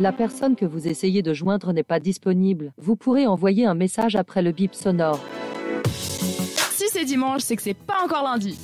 La 0.00 0.12
personne 0.12 0.54
que 0.54 0.64
vous 0.64 0.86
essayez 0.86 1.22
de 1.22 1.34
joindre 1.34 1.72
n'est 1.72 1.82
pas 1.82 1.98
disponible. 1.98 2.72
Vous 2.78 2.94
pourrez 2.94 3.26
envoyer 3.26 3.66
un 3.66 3.74
message 3.74 4.14
après 4.14 4.42
le 4.42 4.52
bip 4.52 4.72
sonore. 4.72 5.18
Si 5.90 6.84
c'est 6.88 7.04
dimanche, 7.04 7.42
c'est 7.42 7.56
que 7.56 7.62
c'est 7.62 7.74
pas 7.74 8.04
encore 8.04 8.22
lundi. 8.22 8.56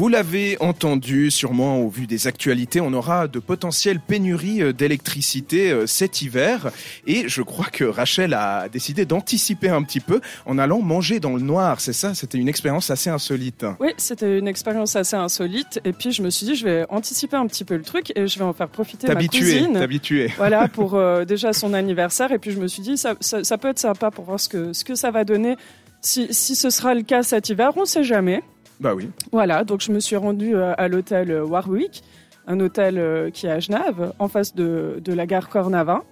Vous 0.00 0.08
l'avez 0.08 0.56
entendu 0.60 1.30
sûrement 1.30 1.80
au 1.80 1.90
vu 1.90 2.06
des 2.06 2.26
actualités, 2.26 2.80
on 2.80 2.94
aura 2.94 3.28
de 3.28 3.38
potentielles 3.38 4.00
pénuries 4.00 4.62
euh, 4.62 4.72
d'électricité 4.72 5.70
euh, 5.70 5.86
cet 5.86 6.22
hiver 6.22 6.70
et 7.06 7.28
je 7.28 7.42
crois 7.42 7.66
que 7.66 7.84
Rachel 7.84 8.32
a 8.32 8.70
décidé 8.70 9.04
d'anticiper 9.04 9.68
un 9.68 9.82
petit 9.82 10.00
peu 10.00 10.22
en 10.46 10.56
allant 10.56 10.80
manger 10.80 11.20
dans 11.20 11.34
le 11.34 11.42
noir, 11.42 11.82
c'est 11.82 11.92
ça 11.92 12.14
C'était 12.14 12.38
une 12.38 12.48
expérience 12.48 12.88
assez 12.88 13.10
insolite. 13.10 13.66
Oui, 13.78 13.90
c'était 13.98 14.38
une 14.38 14.48
expérience 14.48 14.96
assez 14.96 15.16
insolite 15.16 15.82
et 15.84 15.92
puis 15.92 16.12
je 16.12 16.22
me 16.22 16.30
suis 16.30 16.46
dit 16.46 16.54
je 16.54 16.64
vais 16.64 16.86
anticiper 16.88 17.36
un 17.36 17.46
petit 17.46 17.64
peu 17.64 17.76
le 17.76 17.82
truc 17.82 18.10
et 18.16 18.26
je 18.26 18.38
vais 18.38 18.44
en 18.46 18.54
faire 18.54 18.70
profiter 18.70 19.06
ma 19.06 19.16
cousine. 19.16 19.74
T'habituer. 19.74 20.32
Voilà 20.38 20.66
pour 20.72 20.94
euh, 20.94 21.26
déjà 21.26 21.52
son 21.52 21.74
anniversaire 21.74 22.32
et 22.32 22.38
puis 22.38 22.52
je 22.52 22.58
me 22.58 22.68
suis 22.68 22.80
dit 22.80 22.96
ça, 22.96 23.16
ça, 23.20 23.58
peut 23.58 23.68
être 23.68 23.78
sympa 23.78 24.10
pour 24.10 24.24
voir 24.24 24.40
ce 24.40 24.48
que, 24.48 24.72
ce 24.72 24.82
que 24.82 24.94
ça 24.94 25.10
va 25.10 25.24
donner 25.24 25.56
si, 26.00 26.32
si 26.32 26.54
ce 26.54 26.70
sera 26.70 26.94
le 26.94 27.02
cas 27.02 27.22
cet 27.22 27.50
hiver, 27.50 27.72
on 27.76 27.84
sait 27.84 28.04
jamais. 28.04 28.42
Bah 28.80 28.94
oui. 28.94 29.10
Voilà, 29.30 29.62
donc 29.64 29.82
je 29.82 29.92
me 29.92 30.00
suis 30.00 30.16
rendue 30.16 30.56
euh, 30.56 30.72
à 30.78 30.88
l'hôtel 30.88 31.30
euh, 31.30 31.44
Warwick, 31.44 32.02
un 32.46 32.58
hôtel 32.60 32.98
euh, 32.98 33.30
qui 33.30 33.46
est 33.46 33.50
à 33.50 33.60
Genève, 33.60 34.12
en 34.18 34.28
face 34.28 34.54
de, 34.54 35.00
de 35.04 35.12
la 35.12 35.26
gare 35.26 35.48
Cornavin. 35.50 36.02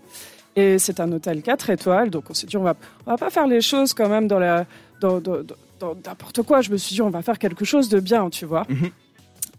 Et 0.55 0.79
c'est 0.79 1.01
un 1.01 1.11
hôtel 1.13 1.43
4 1.43 1.71
étoiles, 1.71 2.11
donc 2.11 2.25
on 2.31 2.35
s'est 2.35 2.47
dit 2.47 2.57
on 2.57 2.63
va, 2.63 2.75
on 3.07 3.13
va 3.13 3.17
pas 3.17 3.31
faire 3.31 3.47
les 3.47 3.61
choses 3.61 3.95
quand 3.95 4.09
même 4.09 4.29
dans 4.29 4.39
la 4.39 4.67
dans, 5.01 5.21
dans, 5.21 5.39
dans 5.79 5.95
n'importe 5.95 6.43
quoi. 6.43 6.61
Je 6.61 6.71
me 6.71 6.77
suis 6.77 6.95
dit 6.95 7.03
on 7.03 7.11
va 7.11 7.23
faire 7.23 7.39
quelque 7.39 7.65
chose 7.65 7.89
de 7.89 8.01
bien, 8.01 8.29
tu 8.29 8.45
vois. 8.45 8.67
Mhm. 8.69 8.91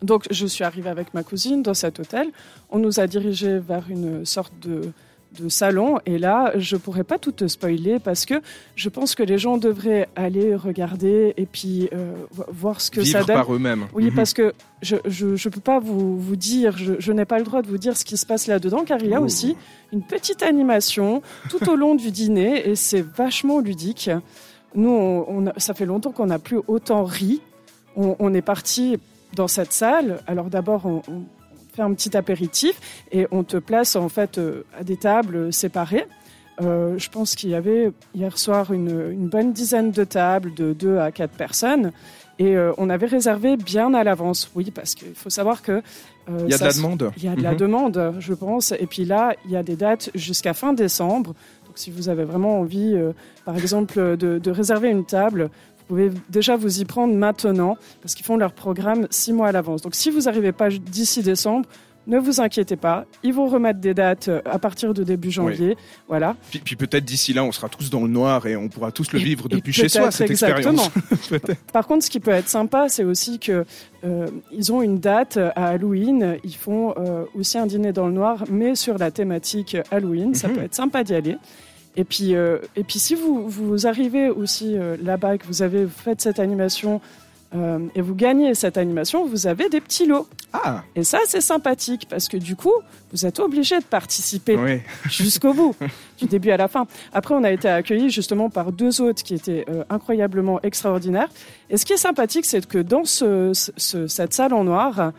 Donc 0.03 0.25
je 0.29 0.45
suis 0.45 0.63
arrivée 0.63 0.89
avec 0.89 1.13
ma 1.13 1.23
cousine 1.23 1.63
dans 1.63 1.73
cet 1.73 1.99
hôtel. 1.99 2.27
On 2.69 2.79
nous 2.79 2.99
a 2.99 3.07
dirigés 3.07 3.59
vers 3.59 3.89
une 3.89 4.25
sorte 4.25 4.53
de 4.61 4.91
de 5.37 5.49
salon. 5.49 5.99
Et 6.05 6.17
là, 6.17 6.51
je 6.55 6.75
pourrais 6.75 7.03
pas 7.03 7.17
tout 7.17 7.31
te 7.31 7.47
spoiler 7.47 7.99
parce 7.99 8.25
que 8.25 8.35
je 8.75 8.89
pense 8.89 9.15
que 9.15 9.23
les 9.23 9.37
gens 9.37 9.57
devraient 9.57 10.07
aller 10.15 10.55
regarder 10.55 11.33
et 11.37 11.45
puis 11.45 11.89
euh, 11.93 12.13
voir 12.49 12.81
ce 12.81 12.89
que 12.91 13.03
ça 13.03 13.23
donne. 13.23 13.35
par 13.35 13.53
eux-mêmes. 13.53 13.85
Oui, 13.93 14.05
mhm. 14.05 14.15
parce 14.15 14.33
que 14.33 14.53
je, 14.81 14.95
je, 15.05 15.35
je, 15.35 15.49
peux 15.49 15.59
pas 15.59 15.79
vous, 15.79 16.19
vous 16.19 16.35
dire, 16.35 16.77
je, 16.77 16.93
je 16.99 17.11
n'ai 17.11 17.25
pas 17.25 17.37
le 17.37 17.45
droit 17.45 17.61
de 17.61 17.67
vous 17.67 17.77
dire 17.77 17.95
ce 17.95 18.05
qui 18.05 18.17
se 18.17 18.25
passe 18.25 18.47
là-dedans, 18.47 18.83
car 18.85 18.99
il 19.01 19.09
y 19.09 19.13
a 19.13 19.21
aussi 19.21 19.55
une 19.93 20.01
petite 20.01 20.43
animation 20.43 21.21
tout 21.49 21.69
au 21.69 21.75
long 21.75 21.95
du 21.95 22.11
dîner 22.11 22.67
et 22.67 22.75
c'est 22.75 23.01
vachement 23.01 23.59
ludique. 23.59 24.09
Nous, 24.75 24.89
on, 24.89 25.51
ça 25.57 25.73
fait 25.73 25.85
longtemps 25.85 26.11
qu'on 26.11 26.27
n'a 26.27 26.39
plus 26.39 26.59
autant 26.67 27.03
ri. 27.03 27.41
On, 27.95 28.15
on 28.19 28.33
est 28.33 28.41
parti 28.41 28.97
dans 29.35 29.47
cette 29.47 29.73
salle. 29.73 30.21
Alors 30.27 30.49
d'abord, 30.49 30.85
on, 30.85 31.01
un 31.81 31.93
petit 31.93 32.15
apéritif 32.15 32.79
et 33.11 33.27
on 33.31 33.43
te 33.43 33.57
place 33.57 33.95
en 33.95 34.09
fait 34.09 34.37
euh, 34.37 34.63
à 34.77 34.83
des 34.83 34.97
tables 34.97 35.51
séparées. 35.53 36.05
Euh, 36.61 36.97
je 36.97 37.09
pense 37.09 37.35
qu'il 37.35 37.49
y 37.49 37.55
avait 37.55 37.91
hier 38.13 38.37
soir 38.37 38.73
une, 38.73 39.29
bonne 39.29 39.53
dizaine 39.53 39.91
de 39.91 40.03
tables 40.03 40.53
de 40.53 40.73
2 40.73 40.97
à 40.97 41.11
4 41.11 41.31
personnes. 41.31 41.91
Et 42.37 42.55
euh, 42.55 42.71
on 42.77 42.89
avait 42.89 43.05
réservé 43.05 43.57
bien 43.57 43.93
à 43.93 44.03
l'avance, 44.03 44.49
oui, 44.55 44.71
parce 44.71 44.95
qu'il 44.95 45.13
faut 45.13 45.29
savoir 45.29 45.61
que... 45.61 45.81
il 46.27 46.49
y 46.49 46.53
a 46.53 46.57
de 46.57 46.63
la 46.63 46.73
demande. 46.73 47.11
Il 47.17 47.23
y 47.23 47.27
a 47.27 47.35
de 47.35 47.41
la 47.41 47.51
mhm. 47.51 47.57
demande, 47.57 48.13
je 48.19 48.33
pense. 48.33 48.73
Et 48.73 48.87
puis 48.87 49.05
là, 49.05 49.35
il 49.45 49.51
y 49.51 49.57
a 49.57 49.63
des 49.63 49.75
dates 49.75 50.09
jusqu'à 50.15 50.53
fin 50.53 50.73
décembre. 50.73 51.33
Donc 51.65 51.75
si 51.75 51.91
vous 51.91 52.09
avez 52.09 52.23
vraiment 52.23 52.59
envie, 52.59 52.95
par 53.45 53.55
exemple, 53.55 54.17
de, 54.17 54.37
de, 54.39 54.51
réserver 54.51 54.89
une 54.89 55.05
table, 55.05 55.49
pouvez 55.89 56.11
déjà 56.29 56.55
vous 56.55 56.81
y 56.81 56.85
prendre 56.85 57.13
maintenant 57.15 57.77
parce 58.01 58.15
qu'ils 58.15 58.25
font 58.25 58.37
leur 58.37 58.53
programme 58.53 59.07
six 59.09 59.33
mois 59.33 59.47
à 59.47 59.51
l'avance. 59.51 59.81
Donc 59.81 59.95
si 59.95 60.09
vous 60.11 60.21
n'arrivez 60.21 60.51
pas 60.51 60.69
d'ici 60.69 61.21
décembre, 61.23 61.67
ne 62.09 62.17
vous 62.17 62.41
inquiétez 62.41 62.75
pas, 62.75 63.05
ils 63.23 63.33
vont 63.33 63.47
remettre 63.47 63.79
des 63.79 63.93
dates 63.93 64.29
euh, 64.29 64.41
à 64.45 64.57
partir 64.57 64.93
de 64.93 65.03
début 65.03 65.31
janvier. 65.31 65.77
Voilà. 66.07 66.35
Puis, 66.49 66.75
peut-être 66.75 67.05
d'ici 67.05 67.33
là, 67.33 67.43
on 67.43 67.51
sera 67.51 67.69
tous 67.69 67.89
dans 67.89 68.01
le 68.01 68.07
noir 68.07 68.47
et 68.47 68.55
on 68.55 68.67
pourra 68.67 68.91
tous 68.91 69.11
le 69.13 69.19
vivre 69.19 69.47
depuis 69.47 69.73
chez 69.73 69.89
soi, 69.89 70.09
cette 70.09 70.31
expérience. 70.31 70.89
Par 71.73 71.85
contre, 71.85 72.03
ce 72.03 72.09
qui 72.09 72.19
peut 72.19 72.31
être 72.31 72.49
sympa, 72.49 72.89
c'est 72.89 73.03
aussi 73.03 73.37
que 73.37 73.63
euh, 74.03 74.27
ils 74.51 74.73
ont 74.73 74.81
une 74.81 74.99
date 74.99 75.37
à 75.37 75.67
Halloween. 75.67 76.37
Ils 76.43 76.55
font 76.55 76.95
euh, 76.97 77.25
aussi 77.35 77.57
un 77.57 77.67
dîner 77.67 77.93
dans 77.93 78.07
le 78.07 78.13
noir, 78.13 78.45
mais 78.49 78.73
sur 78.75 78.97
la 78.97 79.11
thématique 79.11 79.77
Halloween. 79.91 80.33
Ça 80.33 80.47
mhm. 80.47 80.55
peut 80.55 80.63
être 80.63 80.75
sympa 80.75 81.03
d'y 81.03 81.13
aller. 81.13 81.37
Et 81.95 82.03
puis, 82.03 82.35
euh, 82.35 82.59
et 82.75 82.83
puis 82.83 82.99
si 82.99 83.15
vous, 83.15 83.49
vous 83.49 83.87
arrivez 83.87 84.29
aussi 84.29 84.77
euh, 84.77 84.95
là-bas, 85.01 85.37
que 85.37 85.45
vous 85.47 85.61
avez 85.61 85.87
fait 85.87 86.21
cette 86.21 86.39
animation 86.39 87.01
euh, 87.55 87.79
et 87.95 88.01
vous 88.01 88.13
gagnez 88.13 88.53
cette 88.53 88.77
animation, 88.77 89.25
vous 89.25 89.47
avez 89.47 89.69
des 89.69 89.81
petits 89.81 90.05
lots. 90.05 90.27
Ah. 90.53 90.83
Et 90.95 91.03
ça, 91.03 91.17
c'est 91.25 91.41
sympathique 91.41 92.07
parce 92.07 92.27
que 92.27 92.37
du 92.37 92.55
coup, 92.55 92.73
vous 93.11 93.25
êtes 93.25 93.39
obligé 93.39 93.79
de 93.79 93.83
participer 93.83 94.81
jusqu'au 95.09 95.53
bout, 95.53 95.75
du 96.19 96.25
début 96.27 96.51
à 96.51 96.57
la 96.57 96.67
fin. 96.67 96.85
Après, 97.11 97.33
on 97.33 97.43
a 97.43 97.51
été 97.51 97.67
accueillis 97.67 98.11
justement 98.11 98.49
par 98.49 98.71
deux 98.71 99.01
hôtes 99.01 99.23
qui 99.23 99.33
étaient 99.33 99.65
incroyablement 99.89 100.61
extraordinaires. 100.61 101.29
Et 101.71 101.77
ce 101.77 101.85
qui 101.85 101.93
est 101.93 101.97
sympathique, 101.97 102.45
c'est 102.45 102.65
que 102.65 102.77
dans 102.77 103.03
ce, 103.03 103.51
cette 103.75 104.33
salle 104.33 104.53
en 104.53 104.63
noir, 104.63 105.11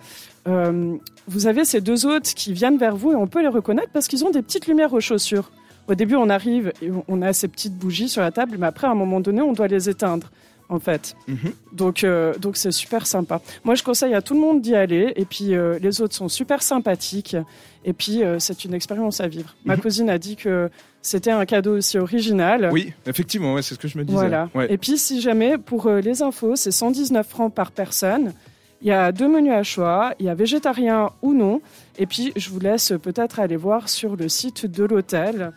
vous 0.46 1.46
avez 1.46 1.64
ces 1.64 1.80
deux 1.80 2.06
hôtes 2.06 2.32
qui 2.34 2.52
viennent 2.52 2.78
vers 2.78 2.96
vous 2.96 3.12
et 3.12 3.16
on 3.16 3.26
peut 3.26 3.42
les 3.42 3.48
reconnaître 3.48 3.90
parce 3.92 4.08
qu'ils 4.08 4.24
ont 4.24 4.30
des 4.30 4.42
petites 4.42 4.66
lumières 4.66 4.92
aux 4.92 5.00
chaussures. 5.00 5.50
Au 5.90 5.94
début, 5.96 6.14
on 6.14 6.30
arrive 6.30 6.72
et 6.80 6.90
on 7.08 7.20
a 7.20 7.32
ces 7.32 7.48
petites 7.48 7.76
bougies 7.76 8.08
sur 8.08 8.22
la 8.22 8.30
table, 8.30 8.56
mais 8.60 8.66
après, 8.66 8.86
à 8.86 8.90
un 8.90 8.94
moment 8.94 9.18
donné, 9.18 9.42
on 9.42 9.52
doit 9.52 9.66
les 9.66 9.88
éteindre 9.88 10.30
en 10.68 10.78
fait. 10.78 11.16
Mhm. 11.26 11.52
Donc, 11.72 12.04
euh, 12.04 12.32
donc 12.38 12.56
c'est 12.56 12.70
super 12.70 13.08
sympa. 13.08 13.40
Moi, 13.64 13.74
je 13.74 13.82
conseille 13.82 14.14
à 14.14 14.22
tout 14.22 14.34
le 14.34 14.40
monde 14.40 14.62
d'y 14.62 14.76
aller. 14.76 15.12
Et 15.16 15.24
puis, 15.24 15.56
euh, 15.56 15.80
les 15.80 16.00
autres 16.00 16.14
sont 16.14 16.28
super 16.28 16.62
sympathiques. 16.62 17.36
Et 17.84 17.92
puis, 17.92 18.22
euh, 18.22 18.38
c'est 18.38 18.64
une 18.64 18.72
expérience 18.72 19.20
à 19.20 19.26
vivre. 19.26 19.56
Ma 19.64 19.74
mhm. 19.74 19.82
cousine 19.82 20.10
a 20.10 20.18
dit 20.18 20.36
que 20.36 20.70
c'était 21.02 21.32
un 21.32 21.44
cadeau 21.44 21.78
aussi 21.78 21.98
original. 21.98 22.70
Oui, 22.72 22.92
effectivement, 23.06 23.60
c'est 23.60 23.74
ce 23.74 23.80
que 23.80 23.88
je 23.88 23.98
me 23.98 24.04
disais. 24.04 24.16
Voilà. 24.16 24.48
Et 24.68 24.78
puis, 24.78 24.96
si 24.96 25.20
jamais, 25.20 25.58
pour 25.58 25.90
les 25.90 26.22
infos, 26.22 26.54
c'est 26.54 26.70
119 26.70 27.26
francs 27.26 27.52
par 27.52 27.72
personne. 27.72 28.32
Il 28.80 28.86
y 28.86 28.92
a 28.92 29.10
deux 29.10 29.28
menus 29.28 29.52
à 29.52 29.64
choix. 29.64 30.14
Il 30.20 30.26
y 30.26 30.28
a 30.28 30.34
végétarien 30.34 31.10
ou 31.20 31.34
non. 31.34 31.60
Et 31.98 32.06
puis, 32.06 32.32
je 32.36 32.48
vous 32.48 32.60
laisse 32.60 32.92
peut-être 33.02 33.40
aller 33.40 33.56
voir 33.56 33.88
sur 33.88 34.14
le 34.14 34.28
site 34.28 34.66
de 34.66 34.84
l'hôtel. 34.84 35.52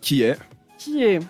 Qui 0.00 0.22
est 0.22 0.38
Qui 0.78 1.04
est 1.04 1.20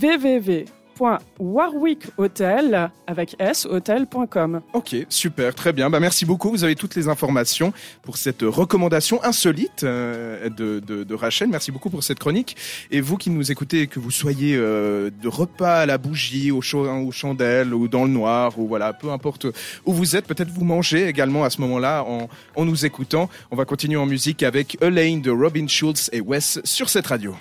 www.warwickhotel 0.00 2.90
avec 3.06 3.36
s 3.38 3.66
hotel.com. 3.66 4.60
Ok, 4.72 4.96
super, 5.08 5.54
très 5.54 5.72
bien. 5.72 5.88
Bah, 5.88 6.00
merci 6.00 6.24
beaucoup. 6.24 6.50
Vous 6.50 6.64
avez 6.64 6.74
toutes 6.74 6.96
les 6.96 7.06
informations 7.08 7.72
pour 8.02 8.16
cette 8.16 8.42
recommandation 8.42 9.22
insolite 9.22 9.84
euh, 9.84 10.48
de, 10.48 10.80
de, 10.80 11.14
Rachel. 11.14 11.48
Merci 11.48 11.70
beaucoup 11.70 11.90
pour 11.90 12.02
cette 12.02 12.18
chronique. 12.18 12.56
Et 12.90 13.00
vous 13.00 13.16
qui 13.16 13.30
nous 13.30 13.52
écoutez, 13.52 13.86
que 13.86 14.00
vous 14.00 14.10
soyez 14.10 14.56
euh, 14.56 15.10
de 15.22 15.28
repas 15.28 15.82
à 15.82 15.86
la 15.86 15.98
bougie, 15.98 16.50
au 16.50 16.64
aux 16.64 17.12
chandelles 17.12 17.72
ou 17.72 17.86
dans 17.86 18.04
le 18.04 18.10
noir, 18.10 18.58
ou 18.58 18.66
voilà, 18.66 18.92
peu 18.92 19.10
importe 19.10 19.46
où 19.84 19.92
vous 19.92 20.16
êtes, 20.16 20.26
peut-être 20.26 20.50
vous 20.50 20.64
mangez 20.64 21.06
également 21.06 21.44
à 21.44 21.50
ce 21.50 21.60
moment-là 21.60 22.02
en, 22.04 22.28
en 22.56 22.64
nous 22.64 22.84
écoutant. 22.84 23.30
On 23.50 23.56
va 23.56 23.64
continuer 23.64 23.96
en 23.96 24.06
musique 24.06 24.42
avec 24.42 24.76
Elaine 24.82 25.20
de 25.20 25.30
Robin 25.30 25.68
Schulz 25.68 26.10
et 26.12 26.20
Wes 26.20 26.58
sur 26.64 26.88
cette 26.88 27.06
radio. 27.06 27.36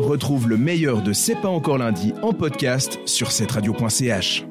Retrouve 0.00 0.48
le 0.48 0.56
meilleur 0.56 1.02
de 1.02 1.12
C'est 1.12 1.34
pas 1.34 1.48
encore 1.48 1.76
lundi 1.76 2.14
en 2.22 2.32
podcast 2.32 2.98
sur 3.04 3.30
cette 3.30 3.52
radio.ch. 3.52 4.46